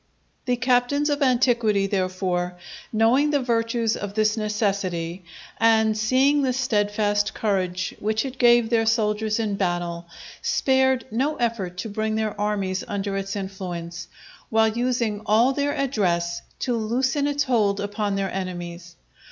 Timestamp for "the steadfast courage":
6.41-7.93